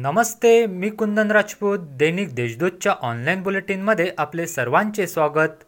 [0.00, 1.78] नमस्ते मी कुंदन राजपूत.
[1.78, 5.64] दैनिक देशदूतच्या online बुलेटिनमध्ये आपले सर्वांचे स्वागत.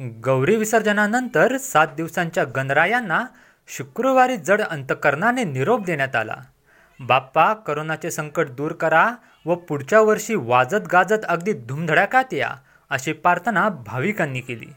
[0.00, 3.24] गौरी विसर्जनानंतर सात दिवसांच्या गणरायांना
[3.68, 6.36] शुक्रवारी जड अंतकरणाने निरोप देण्यात आला.
[7.00, 9.10] बाप्पा करोनाचे संकट दूर करा
[9.46, 12.50] व पुढच्या वर्षी वाजत गाजत अगदी धुमधडाक्यात या
[12.90, 14.72] अशी प्रार्थना भाविकांनी केली.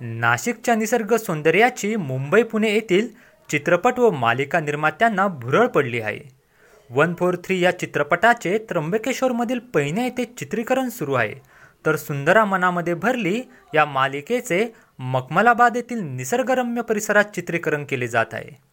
[0.00, 3.08] नाशिकच्या निसर्ग सौंदर्याची मुंबई पुणे येथील
[3.50, 6.37] चित्रपट व मालिका निर्मात्यांना भुरळ पडली आहे.
[6.90, 11.34] वन फोर थ्री या चित्रपटाचे त्र्यंबकेश्वरमधील पैने येथे चित्रीकरण सुरू आहे.
[11.86, 13.42] तर सुंदरा मनामध्ये भरली
[13.74, 18.68] या मालिकेचे मखमलाबाद येथील निसर्गरम्य परिसरात चित्रीकरण केले जात आहे.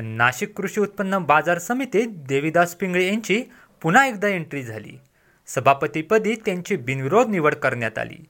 [0.00, 3.42] नाशिक कृषी उत्पन्न बाजार समितीत देवीदास पिंगळे यांची
[3.82, 4.98] पुन्हा एकदा एंट्री झाली.
[5.46, 8.24] सभापतीपदी त्यांची बिनविरोध निवड करण्यात आली.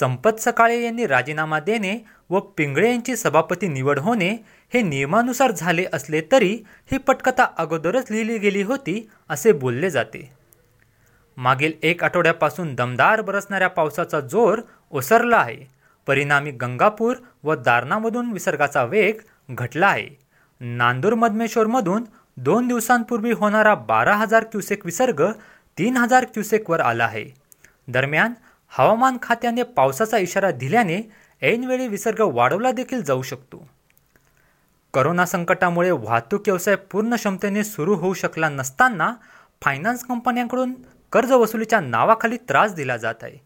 [0.00, 1.98] संपत सकाळे यांनी राजीनामा देणे
[2.30, 4.30] व पिंगळे यांची सभापती निवड होणे
[4.74, 10.32] हे नियमानुसार झाले असले तरी ही पटकथा अगोदरच लिहिली गेली होती असे बोलले जाते.
[11.36, 15.70] मागील एक आठवड्यापासून दमदार बरसणाऱ्या पावसाचा जोर ओसरला आहे.
[16.06, 19.14] परिणामी गंगापूर व दारणामधून विसर्गाचा वेग
[19.50, 20.08] घटला आहे.
[20.60, 22.04] नांदूर मधमेश्वरमधून
[22.36, 25.22] दोन दिवसांपूर्वी होणारा बारा हजार क्युसेक विसर्ग
[25.78, 27.24] तीन हजार क्युसेकवर आला आहे.
[27.88, 28.32] दरम्यान
[28.74, 31.10] हवामान खात्याने पावसाचा इशारा दिल्याने
[31.42, 33.70] ऐनवेळी विसर्ग वाढवला देखील जाऊ शकतो.
[34.94, 39.14] करोना संकटामुळे वाहतूक व्यवसाय पूर्ण क्षमतेने सुरू होऊ शकला नसताना
[39.62, 40.74] फायनान्स कंपन्यांकडून
[41.12, 43.38] कर्ज वसुलीच्या नावाखाली त्रास दिला जात आहे.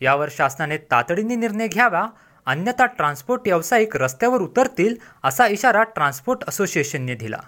[0.00, 2.06] यावर शासनाने तातडीने निर्णय घ्यावा
[2.46, 7.40] अन्यथा ट्रान्सपोर्ट व्यावसायिक रस्त्यावर उतरतील असा इशारा ट्रान्सपोर्ट असोसिएशनने दिला.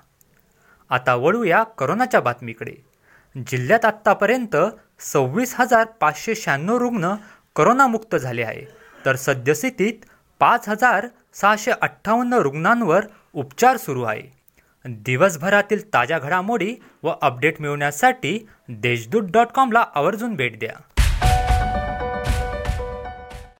[0.91, 2.75] आता वळूया करोनाच्या बातमीकडे.
[3.47, 4.57] जिल्ह्यात आत्तापर्यंत
[5.01, 7.15] सव्वीस हजार पाचशे शहाण्णव रुग्ण
[7.57, 8.63] करोनामुक्त झाले आहे.
[9.05, 9.93] तर सद्यस्थितीत
[10.41, 14.23] पाच हजार सहाशे अठ्ठावन्न रुग्णांवर उपचार सुरू आहे.
[14.85, 20.75] दिवसभरातील ताज्या घडामोडी व अपडेट मिळवण्यासाठी देशदूत डॉट कॉमला आवर्जून भेट द्या.